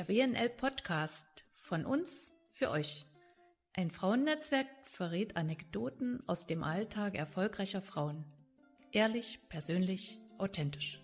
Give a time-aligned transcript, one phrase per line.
[0.00, 3.04] Der WNL Podcast von uns für euch.
[3.74, 8.24] Ein Frauennetzwerk verrät Anekdoten aus dem Alltag erfolgreicher Frauen.
[8.92, 11.02] Ehrlich, persönlich, authentisch.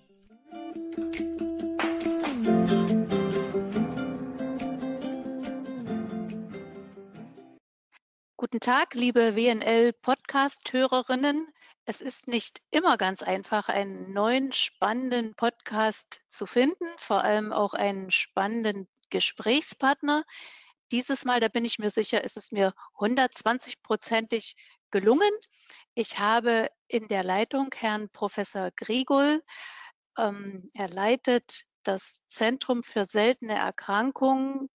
[8.39, 11.49] Guten Tag, liebe WNL-Podcast-Hörerinnen.
[11.89, 17.75] Es ist nicht immer ganz einfach, einen neuen spannenden Podcast zu finden, vor allem auch
[17.75, 20.25] einen spannenden Gesprächspartner.
[20.91, 24.57] Dieses Mal, da bin ich mir sicher, ist es mir 120-prozentig
[24.91, 25.31] gelungen.
[25.95, 29.45] Ich habe in der Leitung Herrn Professor Grigol.
[30.19, 34.71] Ähm, er leitet das Zentrum für seltene Erkrankungen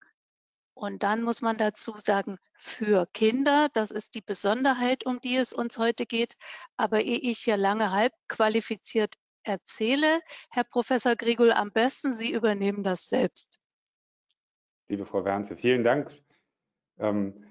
[0.81, 5.53] und dann muss man dazu sagen, für Kinder, das ist die Besonderheit, um die es
[5.53, 6.33] uns heute geht.
[6.75, 9.13] Aber ehe ich hier lange halb qualifiziert
[9.43, 13.59] erzähle, Herr Professor Grigol, am besten Sie übernehmen das selbst.
[14.87, 16.11] Liebe Frau Wernse, vielen Dank.
[16.97, 17.45] Ähm,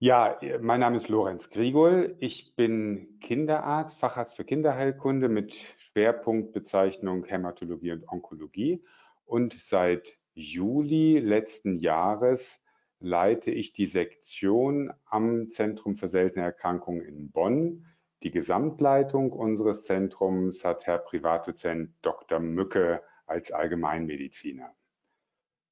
[0.00, 2.16] ja, mein Name ist Lorenz Grigol.
[2.18, 8.84] Ich bin Kinderarzt, Facharzt für Kinderheilkunde mit Schwerpunktbezeichnung Hämatologie und Onkologie.
[9.24, 12.63] Und seit Juli letzten Jahres
[13.04, 17.86] leite ich die Sektion am Zentrum für seltene Erkrankungen in Bonn.
[18.22, 22.40] Die Gesamtleitung unseres Zentrums hat Herr Privatdozent Dr.
[22.40, 24.74] Mücke als Allgemeinmediziner.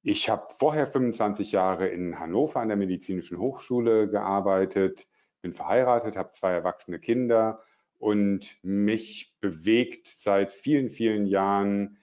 [0.03, 5.07] Ich habe vorher 25 Jahre in Hannover an der Medizinischen Hochschule gearbeitet,
[5.41, 7.63] bin verheiratet, habe zwei erwachsene Kinder
[7.97, 11.97] und mich bewegt seit vielen, vielen Jahren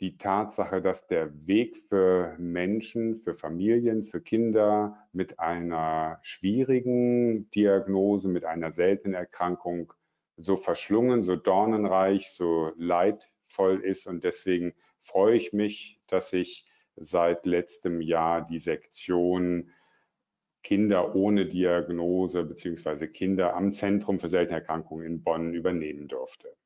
[0.00, 8.28] die Tatsache, dass der Weg für Menschen, für Familien, für Kinder mit einer schwierigen Diagnose,
[8.28, 9.92] mit einer seltenen Erkrankung
[10.36, 14.06] so verschlungen, so dornenreich, so leidvoll ist.
[14.06, 19.70] Und deswegen freue ich mich, dass ich seit letztem Jahr die Sektion
[20.62, 23.06] Kinder ohne Diagnose bzw.
[23.08, 26.56] Kinder am Zentrum für seltene Erkrankungen in Bonn übernehmen durfte.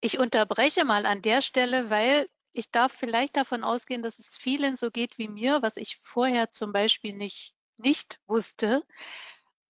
[0.00, 4.76] Ich unterbreche mal an der Stelle, weil ich darf vielleicht davon ausgehen, dass es vielen
[4.76, 8.84] so geht wie mir, was ich vorher zum Beispiel nicht, nicht wusste.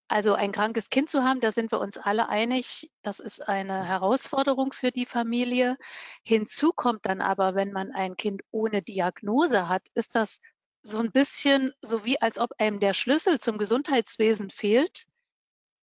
[0.07, 3.87] Also ein krankes Kind zu haben, da sind wir uns alle einig, das ist eine
[3.87, 5.79] Herausforderung für die Familie.
[6.23, 10.41] Hinzu kommt dann aber, wenn man ein Kind ohne Diagnose hat, ist das
[10.83, 15.07] so ein bisschen so wie, als ob einem der Schlüssel zum Gesundheitswesen fehlt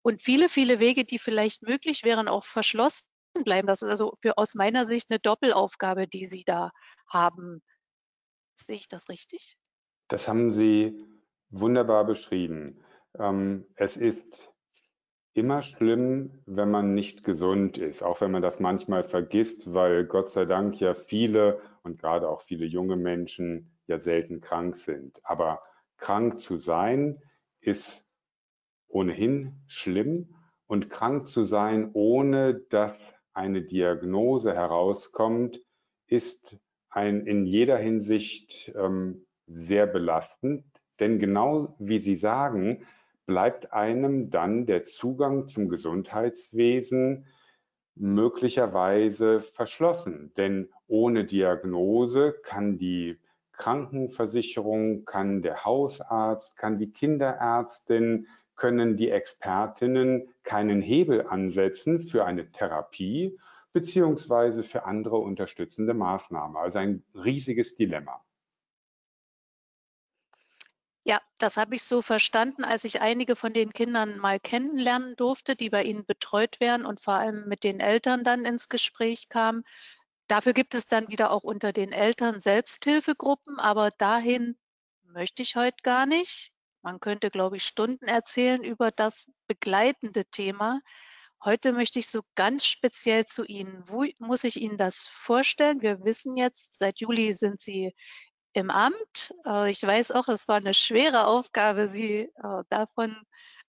[0.03, 3.10] und viele, viele Wege, die vielleicht möglich wären, auch verschlossen
[3.43, 3.67] bleiben.
[3.67, 6.71] Das ist also für aus meiner Sicht eine Doppelaufgabe, die Sie da
[7.07, 7.61] haben.
[8.55, 9.55] Sehe ich das richtig?
[10.07, 11.05] Das haben Sie
[11.49, 12.83] wunderbar beschrieben.
[13.17, 14.51] Ähm, es ist
[15.33, 20.29] immer schlimm, wenn man nicht gesund ist, auch wenn man das manchmal vergisst, weil Gott
[20.29, 25.21] sei Dank ja viele und gerade auch viele junge Menschen ja selten krank sind.
[25.23, 25.61] Aber
[25.97, 27.17] krank zu sein
[27.61, 28.05] ist
[28.87, 30.35] ohnehin schlimm
[30.67, 32.99] und krank zu sein, ohne dass
[33.33, 35.61] eine Diagnose herauskommt,
[36.07, 36.57] ist
[36.89, 40.65] ein in jeder Hinsicht ähm, sehr belastend.
[40.99, 42.85] Denn genau wie Sie sagen,
[43.25, 47.25] bleibt einem dann der Zugang zum Gesundheitswesen
[47.95, 50.33] möglicherweise verschlossen.
[50.37, 53.17] Denn ohne Diagnose kann die
[53.53, 58.27] Krankenversicherung, kann der Hausarzt, kann die Kinderärztin,
[58.61, 63.39] können die Expertinnen keinen Hebel ansetzen für eine Therapie
[63.73, 66.55] beziehungsweise für andere unterstützende Maßnahmen.
[66.55, 68.23] Also ein riesiges Dilemma.
[71.03, 75.55] Ja, das habe ich so verstanden, als ich einige von den Kindern mal kennenlernen durfte,
[75.55, 79.63] die bei Ihnen betreut werden und vor allem mit den Eltern dann ins Gespräch kamen.
[80.27, 84.55] Dafür gibt es dann wieder auch unter den Eltern Selbsthilfegruppen, aber dahin
[85.01, 86.53] möchte ich heute gar nicht.
[86.81, 90.81] Man könnte, glaube ich, Stunden erzählen über das begleitende Thema.
[91.43, 93.83] Heute möchte ich so ganz speziell zu Ihnen.
[93.87, 95.81] Wo muss ich Ihnen das vorstellen?
[95.81, 97.93] Wir wissen jetzt, seit Juli sind Sie
[98.53, 99.33] im Amt.
[99.45, 103.15] Äh, ich weiß auch, es war eine schwere Aufgabe, Sie äh, davon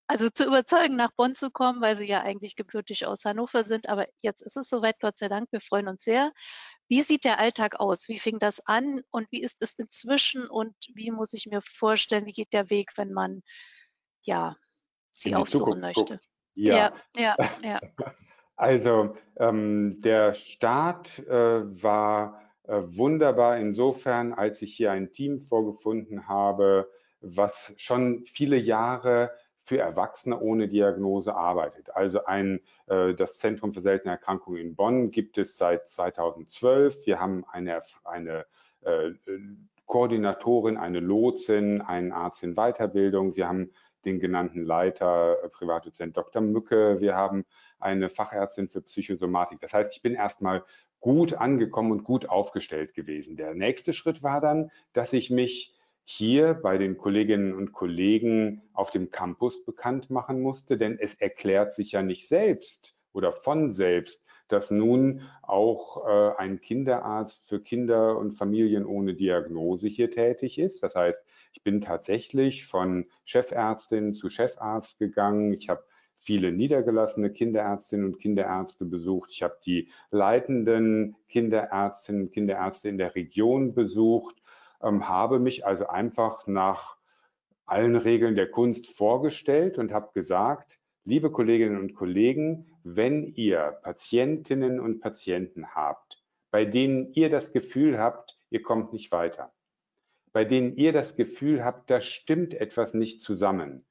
[0.07, 3.89] also zu überzeugen, nach Bonn zu kommen, weil Sie ja eigentlich gebürtig aus Hannover sind.
[3.89, 5.51] Aber jetzt ist es soweit, Gott sei Dank.
[5.51, 6.31] Wir freuen uns sehr.
[6.87, 8.09] Wie sieht der Alltag aus?
[8.09, 12.25] Wie fing das an und wie ist es inzwischen und wie muss ich mir vorstellen,
[12.25, 13.41] wie geht der Weg, wenn man
[14.21, 14.55] ja
[15.11, 16.19] sie aufsuchen möchte?
[16.53, 17.37] Ja, ja, ja.
[17.63, 17.79] ja.
[18.55, 26.27] Also ähm, der Start äh, war äh, wunderbar insofern, als ich hier ein Team vorgefunden
[26.27, 26.89] habe,
[27.19, 29.31] was schon viele Jahre
[29.63, 31.95] für Erwachsene ohne Diagnose arbeitet.
[31.95, 37.05] Also ein, äh, das Zentrum für seltene Erkrankungen in Bonn gibt es seit 2012.
[37.05, 38.45] Wir haben eine, eine
[38.81, 39.11] äh,
[39.85, 43.35] Koordinatorin, eine Lotsin, einen Arzt in Weiterbildung.
[43.35, 43.71] Wir haben
[44.05, 46.41] den genannten Leiter, äh, Privatdozent Dr.
[46.41, 46.99] Mücke.
[46.99, 47.45] Wir haben
[47.79, 49.59] eine Fachärztin für Psychosomatik.
[49.59, 50.63] Das heißt, ich bin erstmal
[50.99, 53.35] gut angekommen und gut aufgestellt gewesen.
[53.35, 55.73] Der nächste Schritt war dann, dass ich mich
[56.05, 61.71] hier bei den Kolleginnen und Kollegen auf dem Campus bekannt machen musste, denn es erklärt
[61.71, 68.17] sich ja nicht selbst oder von selbst, dass nun auch äh, ein Kinderarzt für Kinder
[68.17, 70.83] und Familien ohne Diagnose hier tätig ist.
[70.83, 71.23] Das heißt,
[71.53, 75.53] ich bin tatsächlich von Chefärztin zu Chefarzt gegangen.
[75.53, 75.83] Ich habe
[76.17, 79.31] viele niedergelassene Kinderärztinnen und Kinderärzte besucht.
[79.33, 84.41] Ich habe die leitenden Kinderärztinnen und Kinderärzte in der Region besucht,
[84.83, 86.97] habe mich also einfach nach
[87.65, 94.79] allen Regeln der Kunst vorgestellt und habe gesagt, liebe Kolleginnen und Kollegen, wenn ihr Patientinnen
[94.79, 99.53] und Patienten habt, bei denen ihr das Gefühl habt, ihr kommt nicht weiter,
[100.33, 103.85] bei denen ihr das Gefühl habt, da stimmt etwas nicht zusammen,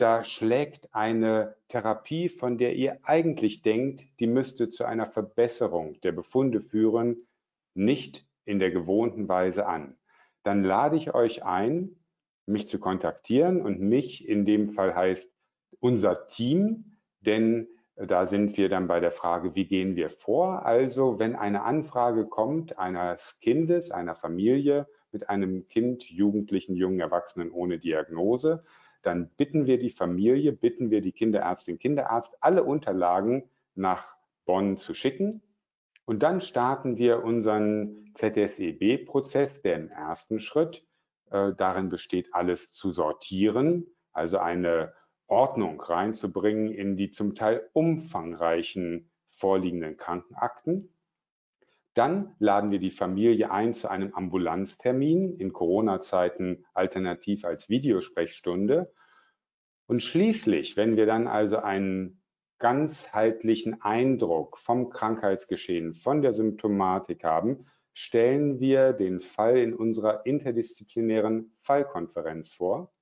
[0.00, 6.12] da schlägt eine Therapie, von der ihr eigentlich denkt, die müsste zu einer Verbesserung der
[6.12, 7.26] Befunde führen,
[7.74, 9.99] nicht in der gewohnten Weise an.
[10.42, 11.96] Dann lade ich euch ein,
[12.46, 15.30] mich zu kontaktieren und mich in dem Fall heißt
[15.80, 20.64] unser Team, denn da sind wir dann bei der Frage, wie gehen wir vor?
[20.64, 27.50] Also wenn eine Anfrage kommt eines Kindes, einer Familie mit einem Kind, Jugendlichen, jungen Erwachsenen
[27.50, 28.62] ohne Diagnose,
[29.02, 34.94] dann bitten wir die Familie, bitten wir die Kinderärztin, Kinderarzt, alle Unterlagen nach Bonn zu
[34.94, 35.42] schicken.
[36.10, 40.84] Und dann starten wir unseren ZSEB-Prozess, der im ersten Schritt
[41.30, 44.92] äh, darin besteht, alles zu sortieren, also eine
[45.28, 50.92] Ordnung reinzubringen in die zum Teil umfangreichen vorliegenden Krankenakten.
[51.94, 58.92] Dann laden wir die Familie ein zu einem Ambulanztermin, in Corona-Zeiten alternativ als Videosprechstunde.
[59.86, 62.19] Und schließlich, wenn wir dann also einen
[62.60, 71.52] ganzheitlichen Eindruck vom Krankheitsgeschehen, von der Symptomatik haben, stellen wir den Fall in unserer interdisziplinären
[71.62, 72.92] Fallkonferenz vor,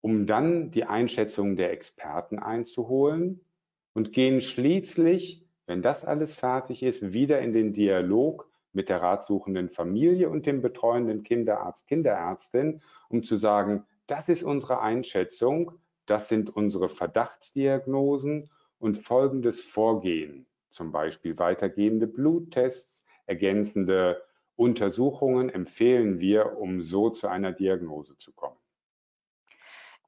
[0.00, 3.44] um dann die Einschätzung der Experten einzuholen
[3.92, 9.68] und gehen schließlich wenn das alles fertig ist, wieder in den Dialog mit der ratsuchenden
[9.68, 15.72] Familie und dem betreuenden Kinderarzt, Kinderärztin, um zu sagen, das ist unsere Einschätzung,
[16.06, 24.22] das sind unsere Verdachtsdiagnosen und folgendes Vorgehen, zum Beispiel weitergehende Bluttests, ergänzende
[24.56, 28.56] Untersuchungen empfehlen wir, um so zu einer Diagnose zu kommen.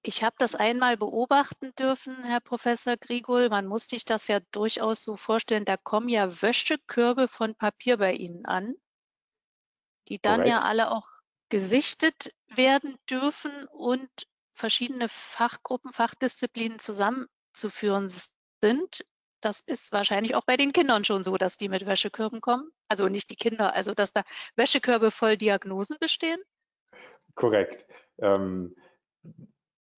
[0.03, 3.49] Ich habe das einmal beobachten dürfen, Herr Professor Grigol.
[3.49, 5.65] Man muss sich das ja durchaus so vorstellen.
[5.65, 8.75] Da kommen ja Wäschekörbe von Papier bei Ihnen an,
[10.09, 10.51] die dann Correct.
[10.51, 11.09] ja alle auch
[11.49, 14.09] gesichtet werden dürfen und
[14.58, 18.10] verschiedene Fachgruppen, Fachdisziplinen zusammenzuführen
[18.62, 19.06] sind.
[19.40, 22.70] Das ist wahrscheinlich auch bei den Kindern schon so, dass die mit Wäschekörben kommen.
[22.88, 24.22] Also nicht die Kinder, also dass da
[24.56, 26.40] Wäschekörbe voll Diagnosen bestehen.
[27.34, 27.87] Korrekt.
[28.19, 28.75] Ähm,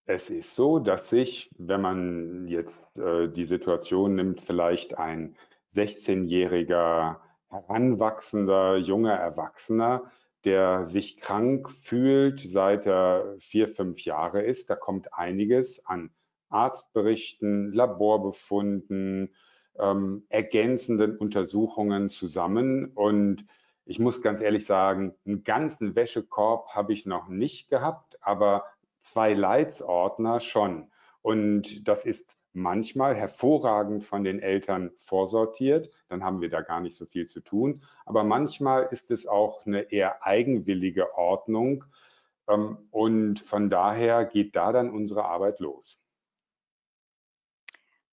[0.05, 5.35] es ist so, dass sich, wenn man jetzt äh, die Situation nimmt, vielleicht ein
[5.75, 7.17] 16-jähriger
[7.49, 10.11] heranwachsender junger Erwachsener,
[10.45, 16.11] der sich krank fühlt, seit er vier, fünf Jahre ist, da kommt einiges an
[16.49, 19.33] Arztberichten, Laborbefunden,
[19.79, 22.91] ähm, ergänzenden Untersuchungen zusammen.
[22.93, 23.45] Und
[23.85, 28.65] ich muss ganz ehrlich sagen, einen ganzen Wäschekorb habe ich noch nicht gehabt, aber
[28.99, 30.91] zwei Leitsordner schon.
[31.21, 36.95] Und das ist manchmal hervorragend von den Eltern vorsortiert, dann haben wir da gar nicht
[36.95, 37.83] so viel zu tun.
[38.05, 41.85] Aber manchmal ist es auch eine eher eigenwillige Ordnung.
[42.47, 45.99] Ähm, und von daher geht da dann unsere Arbeit los.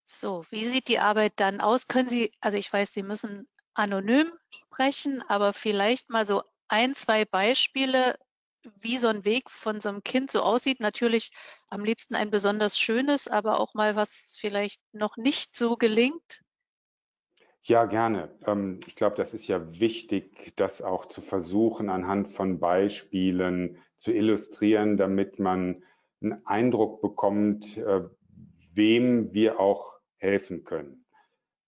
[0.05, 1.87] So, wie sieht die Arbeit dann aus?
[1.87, 7.25] Können Sie, also ich weiß, Sie müssen anonym sprechen, aber vielleicht mal so ein, zwei
[7.25, 8.19] Beispiele,
[8.81, 10.81] wie so ein Weg von so einem Kind so aussieht.
[10.81, 11.31] Natürlich
[11.69, 16.43] am liebsten ein besonders schönes, aber auch mal was vielleicht noch nicht so gelingt.
[17.63, 18.31] Ja, gerne.
[18.47, 24.13] Ähm, ich glaube, das ist ja wichtig, das auch zu versuchen, anhand von Beispielen zu
[24.13, 25.83] illustrieren, damit man
[26.23, 28.05] einen Eindruck bekommt, äh,
[28.73, 31.05] wem wir auch helfen können.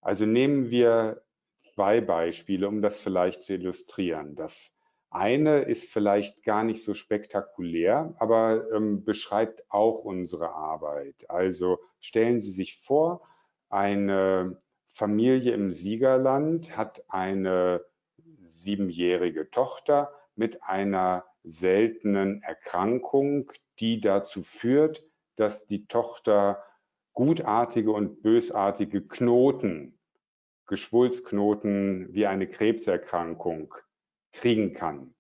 [0.01, 1.23] Also nehmen wir
[1.75, 4.35] zwei Beispiele, um das vielleicht zu illustrieren.
[4.35, 4.75] Das
[5.11, 11.29] eine ist vielleicht gar nicht so spektakulär, aber ähm, beschreibt auch unsere Arbeit.
[11.29, 13.23] Also stellen Sie sich vor,
[13.69, 14.61] eine
[14.95, 17.85] Familie im Siegerland hat eine
[18.49, 25.05] siebenjährige Tochter mit einer seltenen Erkrankung, die dazu führt,
[25.37, 26.63] dass die Tochter
[27.15, 29.99] gutartige und bösartige Knoten,
[30.67, 33.75] Geschwulstknoten wie eine Krebserkrankung
[34.33, 35.15] kriegen kann.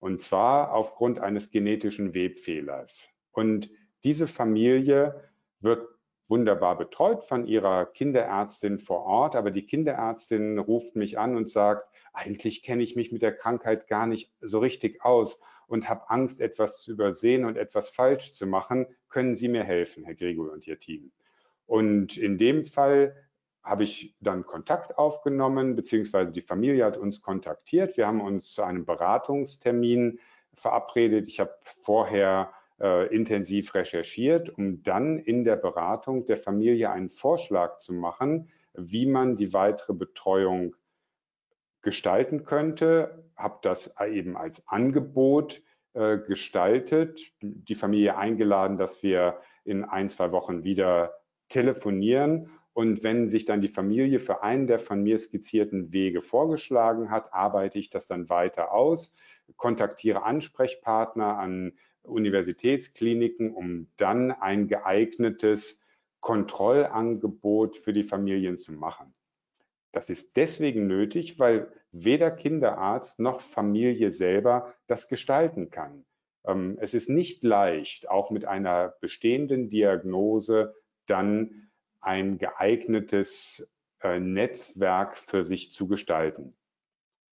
[0.00, 3.08] Und zwar aufgrund eines genetischen Webfehlers.
[3.32, 3.70] Und
[4.04, 5.30] diese Familie
[5.60, 5.88] wird
[6.28, 11.88] wunderbar betreut von ihrer Kinderärztin vor Ort, aber die Kinderärztin ruft mich an und sagt,
[12.12, 16.40] eigentlich kenne ich mich mit der Krankheit gar nicht so richtig aus und habe Angst,
[16.40, 18.86] etwas zu übersehen und etwas falsch zu machen.
[19.08, 21.12] Können Sie mir helfen, Herr Gregor und Ihr Team?
[21.66, 23.16] Und in dem Fall
[23.64, 27.96] habe ich dann Kontakt aufgenommen, beziehungsweise die Familie hat uns kontaktiert.
[27.96, 30.20] Wir haben uns zu einem Beratungstermin
[30.52, 31.26] verabredet.
[31.26, 37.78] Ich habe vorher äh, intensiv recherchiert, um dann in der Beratung der Familie einen Vorschlag
[37.78, 40.76] zu machen, wie man die weitere Betreuung
[41.80, 43.24] gestalten könnte.
[43.34, 45.62] Habe das eben als Angebot
[45.94, 51.14] äh, gestaltet, die Familie eingeladen, dass wir in ein, zwei Wochen wieder
[51.48, 57.10] telefonieren und wenn sich dann die Familie für einen der von mir skizzierten Wege vorgeschlagen
[57.10, 59.14] hat, arbeite ich das dann weiter aus,
[59.56, 65.80] kontaktiere Ansprechpartner an Universitätskliniken, um dann ein geeignetes
[66.20, 69.14] Kontrollangebot für die Familien zu machen.
[69.92, 76.04] Das ist deswegen nötig, weil weder Kinderarzt noch Familie selber das gestalten kann.
[76.44, 80.74] Ähm, es ist nicht leicht, auch mit einer bestehenden Diagnose
[81.06, 81.70] dann
[82.04, 83.68] ein geeignetes
[84.00, 86.56] äh, Netzwerk für sich zu gestalten.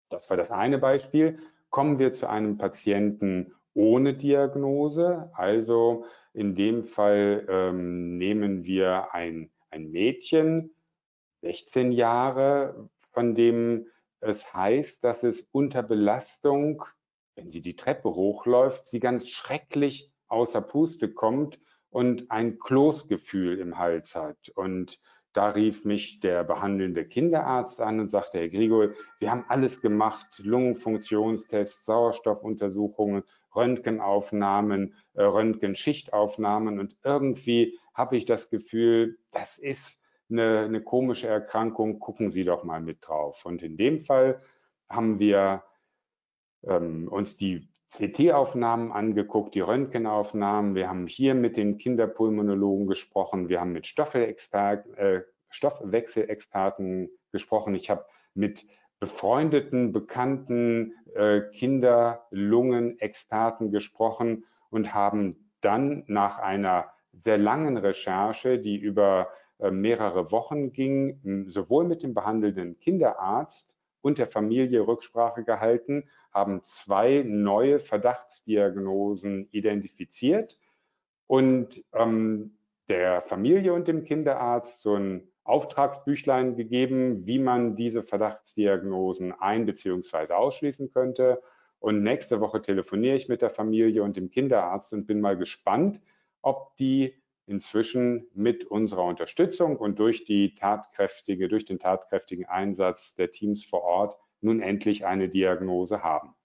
[0.10, 1.39] Das war das eine Beispiel.
[1.69, 5.29] Kommen wir zu einem Patienten ohne Diagnose.
[5.34, 10.75] Also in dem Fall ähm, nehmen wir ein, ein Mädchen,
[11.41, 13.88] 16 Jahre, von dem
[14.19, 16.84] es heißt, dass es unter Belastung,
[17.36, 21.60] wenn sie die Treppe hochläuft, sie ganz schrecklich außer Puste kommt
[21.96, 24.50] und ein Kloßgefühl im Hals hat.
[24.54, 25.00] Und
[25.32, 30.42] da rief mich der behandelnde Kinderarzt an und sagte, Herr Grigol, wir haben alles gemacht,
[30.44, 33.24] Lungenfunktionstests, Sauerstoffuntersuchungen,
[33.56, 39.98] Röntgenaufnahmen, äh, Röntgenschichtaufnahmen und irgendwie habe ich das Gefühl, das ist
[40.30, 43.46] eine, eine komische Erkrankung, gucken Sie doch mal mit drauf.
[43.46, 44.42] Und in dem Fall
[44.90, 45.64] haben wir
[46.64, 50.75] ähm, uns die CT-Aufnahmen angeguckt, die Röntgenaufnahmen.
[50.75, 53.48] Wir haben hier mit den Kinderpulmonologen gesprochen.
[53.48, 57.74] Wir haben mit äh, Stoffwechselexperten gesprochen.
[57.75, 58.66] Ich habe mit
[59.00, 69.30] befreundeten, bekannten äh, Kinderlungenexperten gesprochen und haben dann nach einer sehr langen Recherche, die über
[69.60, 73.75] äh, mehrere Wochen ging, sowohl mit dem behandelnden Kinderarzt
[74.05, 80.59] und der Familie Rücksprache gehalten, haben zwei neue Verdachtsdiagnosen identifiziert
[81.25, 82.55] und ähm,
[82.88, 90.33] der Familie und dem Kinderarzt so ein Auftragsbüchlein gegeben, wie man diese Verdachtsdiagnosen ein- bzw.
[90.33, 91.41] ausschließen könnte.
[91.79, 96.03] Und nächste Woche telefoniere ich mit der Familie und dem Kinderarzt und bin mal gespannt,
[96.43, 97.15] ob die
[97.48, 103.84] inzwischen mit unserer Unterstützung und durch die tatkräftige, durch den tatkräftigen Einsatz der Teams vor
[103.84, 106.36] Ort nun endlich eine Diagnose haben.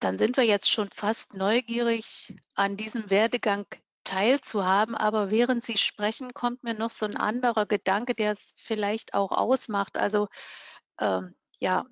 [0.00, 3.66] Dann sind wir jetzt schon fast neugierig, an diesem Werdegang
[4.04, 4.94] teilzuhaben.
[4.94, 9.32] Aber während Sie sprechen, kommt mir noch so ein anderer Gedanke, der es vielleicht auch
[9.32, 9.96] ausmacht.
[9.96, 10.28] Also
[11.00, 11.84] ähm, ja,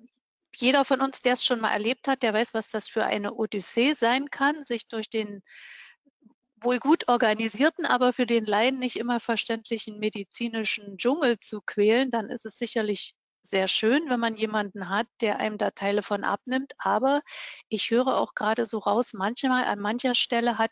[0.55, 3.33] jeder von uns, der es schon mal erlebt hat, der weiß, was das für eine
[3.33, 5.43] Odyssee sein kann, sich durch den
[6.61, 12.29] wohl gut organisierten, aber für den Laien nicht immer verständlichen medizinischen Dschungel zu quälen, dann
[12.29, 16.73] ist es sicherlich sehr schön, wenn man jemanden hat, der einem da Teile von abnimmt.
[16.77, 17.21] Aber
[17.69, 20.71] ich höre auch gerade so raus, manchmal an mancher Stelle hat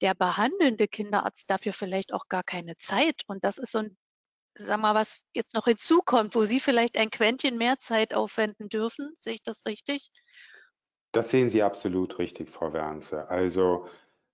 [0.00, 3.22] der behandelnde Kinderarzt dafür vielleicht auch gar keine Zeit.
[3.26, 3.96] Und das ist so ein,
[4.54, 9.10] sag mal, was jetzt noch hinzukommt, wo Sie vielleicht ein Quäntchen mehr Zeit aufwenden dürfen.
[9.14, 10.10] Sehe ich das richtig?
[11.12, 13.28] Das sehen Sie absolut richtig, Frau Wernse.
[13.28, 13.88] Also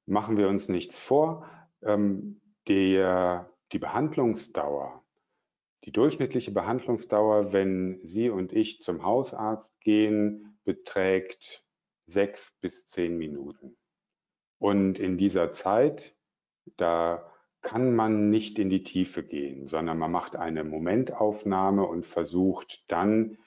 [0.06, 1.46] machen wir uns nichts vor.
[1.82, 5.02] Ähm, der, die Behandlungsdauer,
[5.84, 11.64] die durchschnittliche Behandlungsdauer, wenn Sie und ich zum Hausarzt gehen, beträgt
[12.06, 13.76] sechs bis zehn Minuten.
[14.58, 16.14] Und in dieser Zeit,
[16.76, 17.28] da
[17.62, 23.38] kann man nicht in die Tiefe gehen, sondern man macht eine Momentaufnahme und versucht dann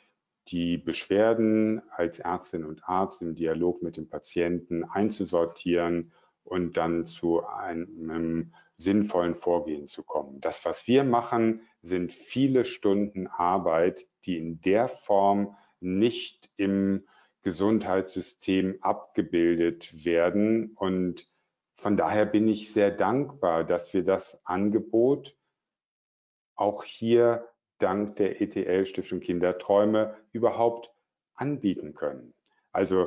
[0.49, 6.13] die Beschwerden als Ärztin und Arzt im Dialog mit dem Patienten einzusortieren
[6.45, 10.39] und dann zu einem sinnvollen Vorgehen zu kommen.
[10.41, 17.05] Das, was wir machen, sind viele Stunden Arbeit, die in der Form nicht im
[17.41, 20.71] Gesundheitssystem abgebildet werden.
[20.75, 21.27] Und
[21.75, 25.35] von daher bin ich sehr dankbar, dass wir das Angebot
[26.55, 27.49] auch hier
[27.79, 30.93] dank der ETL Stiftung Kinderträume überhaupt
[31.33, 32.34] anbieten können.
[32.75, 33.05] Also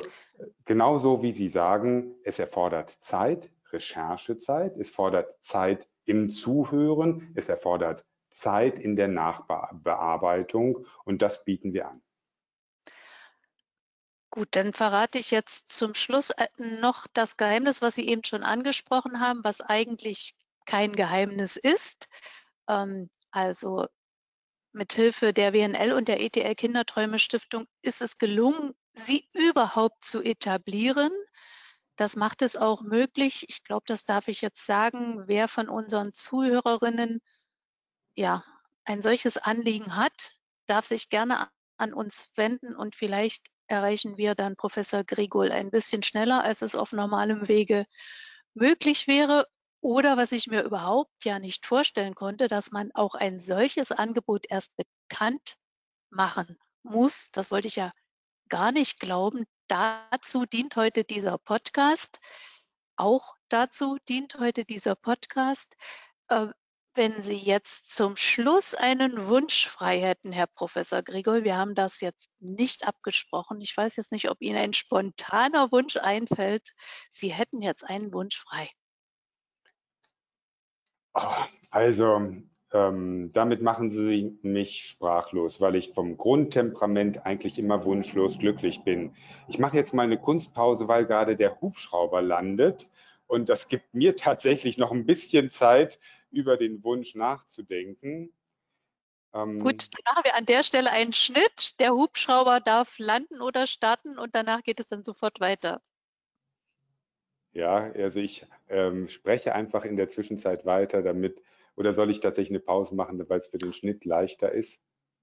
[0.65, 8.03] genauso wie Sie sagen, es erfordert Zeit, Recherchezeit, es fordert Zeit im Zuhören, es erfordert
[8.31, 12.01] Zeit in der Nachbearbeitung und das bieten wir an.
[14.31, 18.41] Gut, dann verrate ich jetzt zum Schluss äh, noch das Geheimnis, was Sie eben schon
[18.41, 20.35] angesprochen haben, was eigentlich
[20.65, 22.07] kein Geheimnis ist.
[22.67, 23.85] Ähm, also
[24.71, 31.11] Mithilfe der WNL und der ETL Kinderträume Stiftung ist es gelungen, sie überhaupt zu etablieren.
[31.95, 33.45] Das macht es auch möglich.
[33.49, 35.27] Ich glaube, das darf ich jetzt sagen.
[35.27, 37.19] Wer von unseren Zuhörerinnen
[38.15, 38.43] ja
[38.85, 40.31] ein solches Anliegen hat,
[40.67, 46.03] darf sich gerne an uns wenden und vielleicht erreichen wir dann Professor Grigol ein bisschen
[46.03, 47.85] schneller, als es auf normalem Wege
[48.53, 49.47] möglich wäre.
[49.81, 54.45] Oder was ich mir überhaupt ja nicht vorstellen konnte, dass man auch ein solches Angebot
[54.49, 55.55] erst bekannt
[56.09, 57.29] machen muss.
[57.31, 57.93] Das wollte ich ja
[58.49, 59.45] gar nicht glauben.
[59.67, 62.19] Dazu dient heute dieser Podcast.
[62.95, 65.75] Auch dazu dient heute dieser Podcast.
[66.27, 66.47] Äh,
[66.95, 72.01] wenn Sie jetzt zum Schluss einen Wunsch frei hätten, Herr Professor Grigol, wir haben das
[72.01, 73.61] jetzt nicht abgesprochen.
[73.61, 76.73] Ich weiß jetzt nicht, ob Ihnen ein spontaner Wunsch einfällt.
[77.09, 78.69] Sie hätten jetzt einen Wunsch frei.
[81.69, 82.33] Also,
[82.71, 89.15] ähm, damit machen Sie mich sprachlos, weil ich vom Grundtemperament eigentlich immer wunschlos glücklich bin.
[89.47, 92.89] Ich mache jetzt mal eine Kunstpause, weil gerade der Hubschrauber landet.
[93.27, 95.99] Und das gibt mir tatsächlich noch ein bisschen Zeit,
[96.31, 98.31] über den Wunsch nachzudenken.
[99.33, 101.79] Ähm, Gut, dann machen wir an der Stelle einen Schnitt.
[101.79, 105.81] Der Hubschrauber darf landen oder starten und danach geht es dann sofort weiter.
[107.51, 111.41] Ja, also ich ähm, spreche einfach in der Zwischenzeit weiter, damit,
[111.79, 114.81] oder soll ich tatsächlich eine Pause machen, weil es für den Schnitt leichter ist?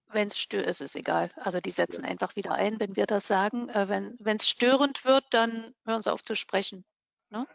[0.08, 1.30] Wenn es stört, ist es egal.
[1.36, 2.10] Also die setzen ja.
[2.10, 3.68] einfach wieder ein, wenn wir das sagen.
[3.68, 6.86] Äh, wenn es störend wird, dann hören sie auf zu sprechen.
[7.28, 7.46] Ne?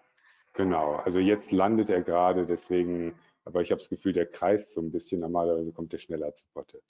[0.53, 4.81] Genau, also jetzt landet er gerade, deswegen, aber ich habe das Gefühl, der kreist so
[4.81, 5.21] ein bisschen.
[5.21, 6.83] Normalerweise kommt er schneller zu Potte.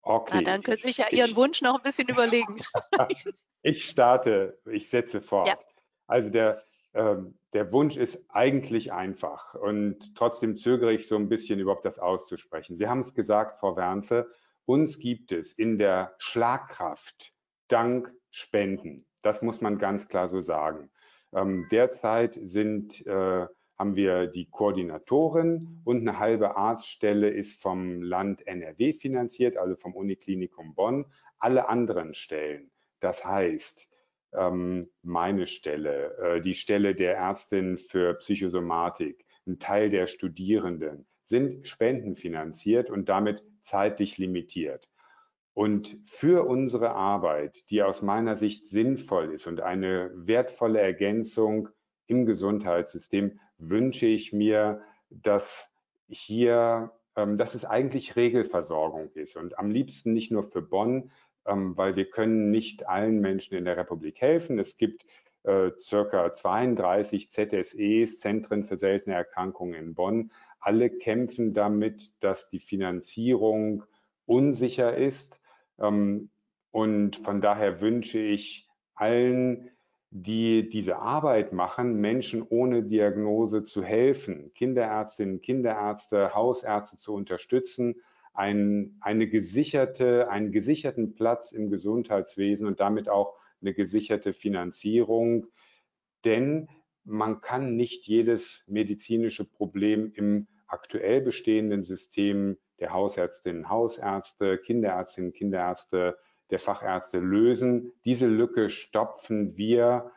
[0.00, 0.36] Okay.
[0.36, 2.60] Na, dann können Sie sich ja Ihren Wunsch noch ein bisschen überlegen.
[3.62, 5.48] ich starte, ich setze fort.
[5.48, 5.58] Ja.
[6.06, 6.62] Also der,
[6.96, 12.76] der Wunsch ist eigentlich einfach und trotzdem zögere ich so ein bisschen überhaupt das auszusprechen.
[12.76, 14.30] Sie haben es gesagt, Frau Wernze,
[14.64, 17.32] uns gibt es in der Schlagkraft
[17.68, 19.06] dank Spenden.
[19.22, 20.90] Das muss man ganz klar so sagen.
[21.32, 23.46] Ähm, derzeit sind, äh,
[23.78, 29.94] haben wir die Koordinatorin und eine halbe Arztstelle ist vom Land NRW finanziert, also vom
[29.94, 31.06] Uniklinikum Bonn.
[31.38, 33.95] Alle anderen Stellen, das heißt ähm,
[34.32, 42.90] meine Stelle, äh, die Stelle der Ärztin für Psychosomatik, ein Teil der Studierenden sind spendenfinanziert
[42.90, 44.88] und damit zeitlich limitiert.
[45.54, 51.70] Und für unsere Arbeit, die aus meiner Sicht sinnvoll ist und eine wertvolle Ergänzung
[52.06, 55.70] im Gesundheitssystem, wünsche ich mir, dass
[56.08, 61.10] hier, ähm, dass es eigentlich Regelversorgung ist und am liebsten nicht nur für Bonn, ähm,
[61.46, 64.58] weil wir können nicht allen Menschen in der Republik helfen.
[64.58, 65.04] Es gibt
[65.44, 70.32] äh, circa 32 ZSEs, Zentren für seltene Erkrankungen in Bonn.
[70.58, 73.84] Alle kämpfen damit, dass die Finanzierung
[74.26, 75.40] unsicher ist.
[75.78, 76.30] Ähm,
[76.72, 79.70] und von daher wünsche ich allen,
[80.10, 87.96] die diese Arbeit machen, Menschen ohne Diagnose zu helfen, Kinderärztinnen, Kinderärzte, Hausärzte zu unterstützen,
[88.36, 95.46] ein, eine gesicherte, einen gesicherten Platz im Gesundheitswesen und damit auch eine gesicherte Finanzierung.
[96.24, 96.68] Denn
[97.04, 106.18] man kann nicht jedes medizinische Problem im aktuell bestehenden System der Hausärztinnen, Hausärzte, Kinderärztinnen, Kinderärzte,
[106.50, 107.92] der Fachärzte lösen.
[108.04, 110.12] Diese Lücke stopfen wir,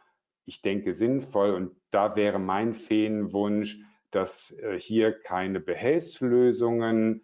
[0.45, 1.53] ich denke, sinnvoll.
[1.53, 3.79] Und da wäre mein Feenwunsch,
[4.11, 7.23] dass äh, hier keine Behelfslösungen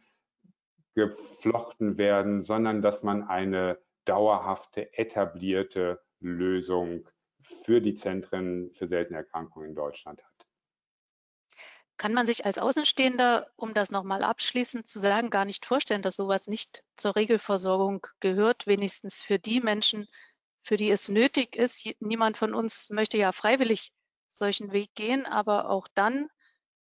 [0.96, 7.08] geflochten werden, sondern dass man eine dauerhafte, etablierte Lösung
[7.44, 10.48] für die Zentren für seltene Erkrankungen in Deutschland hat.
[11.98, 16.18] kann man sich als Außenstehender, um das nochmal abschließend zu sagen, gar nicht vorstellen, dass
[16.18, 20.08] sowas nicht zur Regelversorgung gehört, wenigstens für die Menschen,
[20.64, 21.88] für die es nötig ist.
[22.00, 23.94] Niemand von uns möchte ja freiwillig
[24.28, 26.30] solchen Weg gehen, aber auch dann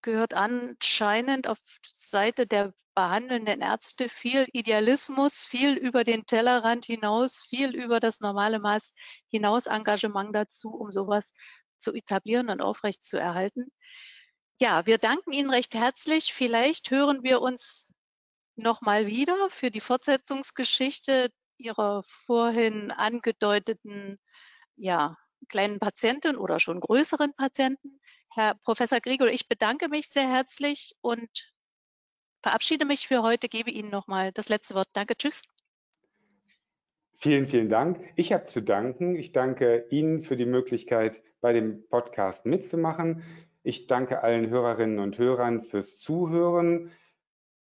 [0.02, 7.74] gehört anscheinend auf Seite der behandelnden Ärzte viel Idealismus, viel über den Tellerrand hinaus, viel
[7.74, 8.94] über das normale Maß
[9.30, 11.32] hinaus Engagement dazu, um sowas
[11.78, 13.72] zu etablieren und aufrechtzuerhalten.
[14.60, 16.34] Ja, wir danken Ihnen recht herzlich.
[16.34, 17.92] Vielleicht hören wir uns
[18.56, 24.18] nochmal wieder für die Fortsetzungsgeschichte Ihrer vorhin angedeuteten
[24.76, 25.16] ja,
[25.48, 28.00] kleinen Patienten oder schon größeren Patienten.
[28.34, 31.52] Herr Professor Grigol, ich bedanke mich sehr herzlich und
[32.40, 34.88] verabschiede mich für heute, gebe Ihnen nochmal das letzte Wort.
[34.94, 35.44] Danke, tschüss.
[37.14, 38.00] Vielen, vielen Dank.
[38.16, 39.16] Ich habe zu danken.
[39.16, 43.22] Ich danke Ihnen für die Möglichkeit, bei dem Podcast mitzumachen.
[43.62, 46.90] Ich danke allen Hörerinnen und Hörern fürs Zuhören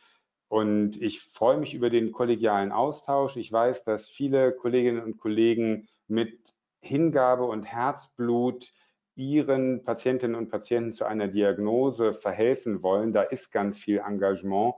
[0.47, 3.37] Und ich freue mich über den kollegialen Austausch.
[3.37, 8.73] Ich weiß, dass viele Kolleginnen und Kollegen mit Hingabe und Herzblut
[9.17, 13.13] ihren Patientinnen und Patienten zu einer Diagnose verhelfen wollen.
[13.13, 14.77] Da ist ganz viel Engagement.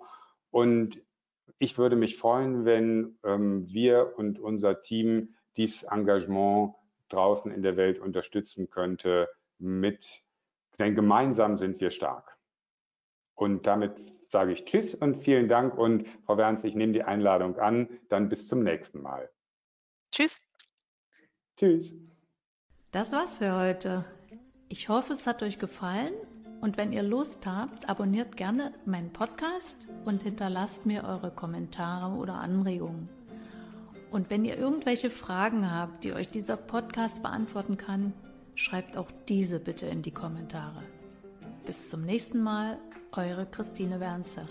[0.51, 1.03] Und
[1.59, 6.73] ich würde mich freuen, wenn ähm, wir und unser Team dieses Engagement
[7.11, 9.29] draußen in der Welt unterstützen könnte
[9.59, 10.23] mit,
[10.81, 12.37] denn gemeinsam sind wir stark.
[13.35, 13.93] Und damit
[14.29, 17.89] sage ich Tschüss und vielen Dank und Frau Werns, ich nehme die Einladung an.
[18.09, 19.31] Dann bis zum nächsten Mal.
[20.13, 20.41] Tschüss.
[21.57, 21.95] Tschüss.
[22.93, 24.05] Das war's für heute.
[24.69, 26.15] Ich hoffe, es hat euch gefallen
[26.61, 32.35] und wenn ihr Lust habt, abonniert gerne meinen Podcast und hinterlasst mir eure Kommentare oder
[32.35, 33.09] Anregungen.
[34.11, 38.13] Und wenn ihr irgendwelche Fragen habt, die euch dieser Podcast beantworten kann,
[38.61, 40.83] schreibt auch diese bitte in die Kommentare.
[41.65, 42.79] Bis zum nächsten Mal,
[43.13, 44.47] eure Christine Wernzer.